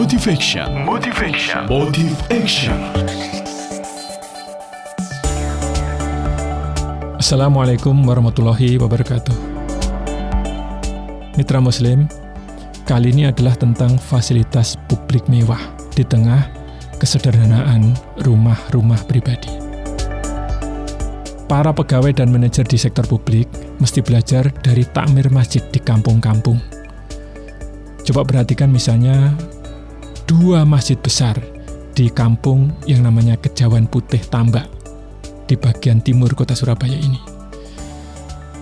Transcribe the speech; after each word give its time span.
Motivation. 0.00 0.88
Motivation. 0.88 1.68
Motive 1.68 2.16
Action. 2.32 2.72
Assalamualaikum 7.20 7.92
warahmatullahi 8.08 8.80
wabarakatuh. 8.80 9.36
Mitra 11.36 11.60
Muslim, 11.60 12.08
kali 12.88 13.12
ini 13.12 13.28
adalah 13.28 13.52
tentang 13.60 14.00
fasilitas 14.00 14.80
publik 14.88 15.28
mewah 15.28 15.60
di 15.92 16.00
tengah 16.00 16.48
kesederhanaan 16.96 17.92
rumah-rumah 18.24 19.04
pribadi. 19.04 19.52
Para 21.44 21.76
pegawai 21.76 22.16
dan 22.16 22.32
manajer 22.32 22.64
di 22.64 22.80
sektor 22.80 23.04
publik 23.04 23.52
mesti 23.76 24.00
belajar 24.00 24.48
dari 24.64 24.88
takmir 24.96 25.28
masjid 25.28 25.60
di 25.68 25.76
kampung-kampung. 25.76 26.56
Coba 28.00 28.24
perhatikan 28.24 28.72
misalnya 28.72 29.36
dua 30.30 30.62
masjid 30.62 30.94
besar 30.94 31.34
di 31.90 32.06
kampung 32.06 32.70
yang 32.86 33.02
namanya 33.02 33.34
Kejawan 33.34 33.90
Putih 33.90 34.22
Tambak 34.22 34.70
di 35.50 35.58
bagian 35.58 35.98
timur 35.98 36.30
kota 36.38 36.54
Surabaya 36.54 36.94
ini. 36.94 37.18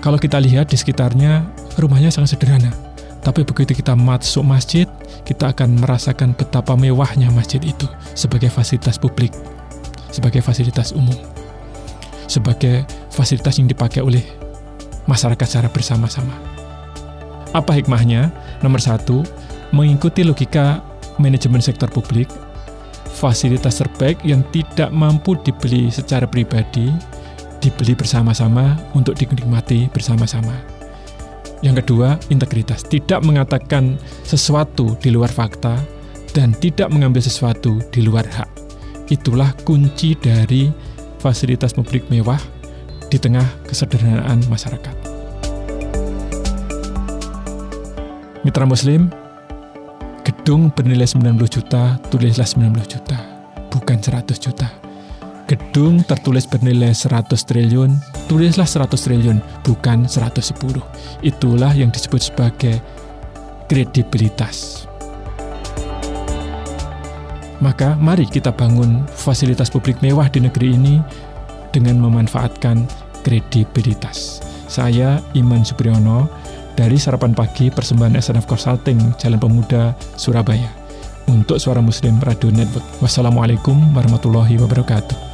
Kalau 0.01 0.17
kita 0.17 0.41
lihat 0.41 0.73
di 0.73 0.81
sekitarnya, 0.81 1.45
rumahnya 1.77 2.09
sangat 2.09 2.41
sederhana. 2.41 2.73
Tapi 3.21 3.45
begitu 3.45 3.77
kita 3.77 3.93
masuk 3.93 4.49
masjid, 4.49 4.89
kita 5.29 5.53
akan 5.53 5.85
merasakan 5.85 6.33
betapa 6.33 6.73
mewahnya 6.73 7.29
masjid 7.37 7.61
itu 7.61 7.85
sebagai 8.16 8.49
fasilitas 8.49 8.97
publik, 8.97 9.37
sebagai 10.09 10.41
fasilitas 10.41 10.97
umum, 10.97 11.21
sebagai 12.25 12.89
fasilitas 13.13 13.61
yang 13.61 13.69
dipakai 13.69 14.01
oleh 14.01 14.25
masyarakat 15.05 15.45
secara 15.45 15.69
bersama-sama. 15.69 16.33
Apa 17.53 17.77
hikmahnya? 17.77 18.33
Nomor 18.65 18.80
satu, 18.80 19.21
mengikuti 19.77 20.25
logika 20.25 20.88
manajemen 21.19 21.63
sektor 21.63 21.91
publik, 21.91 22.27
fasilitas 23.19 23.83
terbaik 23.83 24.19
yang 24.23 24.43
tidak 24.55 24.91
mampu 24.95 25.35
dibeli 25.43 25.91
secara 25.91 26.25
pribadi, 26.25 26.91
dibeli 27.59 27.95
bersama-sama 27.95 28.79
untuk 28.95 29.19
dinikmati 29.19 29.91
bersama-sama. 29.91 30.55
Yang 31.59 31.83
kedua, 31.83 32.15
integritas. 32.30 32.87
Tidak 32.87 33.19
mengatakan 33.27 33.99
sesuatu 34.23 34.95
di 35.02 35.10
luar 35.10 35.30
fakta 35.30 35.75
dan 36.30 36.55
tidak 36.55 36.87
mengambil 36.95 37.19
sesuatu 37.19 37.82
di 37.91 38.07
luar 38.07 38.23
hak. 38.23 38.51
Itulah 39.10 39.51
kunci 39.66 40.15
dari 40.15 40.71
fasilitas 41.19 41.75
publik 41.75 42.07
mewah 42.07 42.38
di 43.10 43.19
tengah 43.19 43.45
kesederhanaan 43.66 44.38
masyarakat. 44.47 44.95
Mitra 48.47 48.65
Muslim, 48.69 49.10
Gedung 50.49 50.73
bernilai 50.73 51.04
90 51.04 51.60
juta, 51.60 52.01
tulislah 52.09 52.49
90 52.49 52.88
juta, 52.88 53.21
bukan 53.68 54.01
100 54.01 54.32
juta. 54.41 54.65
Gedung 55.45 56.01
tertulis 56.09 56.49
bernilai 56.49 56.96
100 56.96 57.37
triliun, 57.45 57.93
tulislah 58.32 58.65
100 58.65 58.96
triliun, 58.96 59.45
bukan 59.60 60.09
110. 60.09 60.80
Itulah 61.21 61.76
yang 61.76 61.93
disebut 61.93 62.32
sebagai 62.32 62.80
kredibilitas. 63.69 64.88
Maka 67.60 68.00
mari 68.00 68.25
kita 68.25 68.49
bangun 68.49 69.04
fasilitas 69.04 69.69
publik 69.69 70.00
mewah 70.00 70.32
di 70.32 70.41
negeri 70.41 70.72
ini 70.72 70.97
dengan 71.76 72.00
memanfaatkan 72.00 72.88
kredibilitas. 73.21 74.41
Saya 74.65 75.21
Iman 75.37 75.60
Supriyono, 75.60 76.25
dari 76.78 76.94
Sarapan 76.94 77.34
Pagi 77.34 77.75
Persembahan 77.75 78.15
SNF 78.15 78.47
Consulting 78.47 79.19
Jalan 79.19 79.43
Pemuda, 79.43 79.98
Surabaya. 80.15 80.71
Untuk 81.26 81.59
Suara 81.59 81.82
Muslim 81.82 82.22
Radio 82.22 82.48
Network. 82.54 82.87
Wassalamualaikum 83.03 83.76
warahmatullahi 83.93 84.56
wabarakatuh. 84.62 85.28